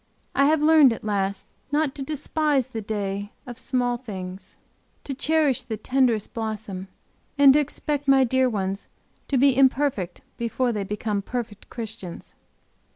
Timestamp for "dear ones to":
8.23-9.37